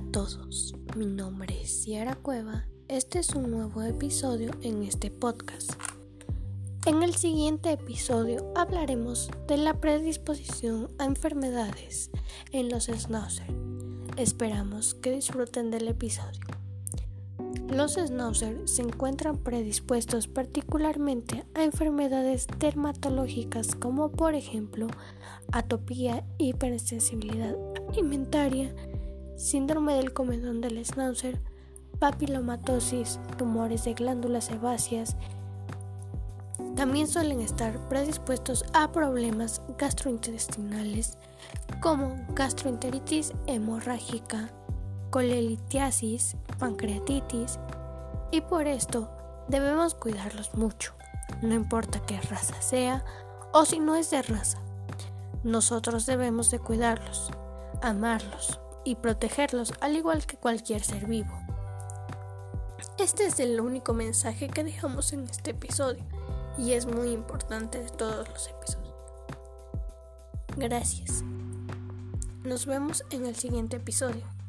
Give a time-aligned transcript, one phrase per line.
[0.00, 2.66] todos, mi nombre es Ciara Cueva.
[2.88, 5.72] Este es un nuevo episodio en este podcast.
[6.86, 12.10] En el siguiente episodio hablaremos de la predisposición a enfermedades
[12.50, 13.46] en los schnauzer.
[14.16, 16.40] Esperamos que disfruten del episodio.
[17.68, 24.88] Los schnauzer se encuentran predispuestos particularmente a enfermedades dermatológicas como por ejemplo
[25.52, 27.56] atopía, hipersensibilidad
[27.90, 28.74] alimentaria,
[29.40, 31.40] síndrome del comedón del schnauzer,
[31.98, 35.16] papilomatosis, tumores de glándulas sebáceas.
[36.76, 41.16] También suelen estar predispuestos a problemas gastrointestinales
[41.80, 44.50] como gastroenteritis hemorrágica,
[45.08, 47.58] colelitiasis, pancreatitis
[48.30, 49.10] y por esto
[49.48, 50.92] debemos cuidarlos mucho,
[51.40, 53.04] no importa qué raza sea
[53.52, 54.58] o si no es de raza.
[55.42, 57.30] Nosotros debemos de cuidarlos,
[57.80, 61.38] amarlos y protegerlos al igual que cualquier ser vivo.
[62.98, 66.04] Este es el único mensaje que dejamos en este episodio
[66.58, 68.94] y es muy importante de todos los episodios.
[70.56, 71.22] Gracias.
[72.44, 74.39] Nos vemos en el siguiente episodio.